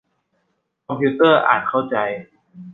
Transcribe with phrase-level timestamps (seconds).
[0.87, 1.95] คอมพิวเตอร์อ่านเข้าใจ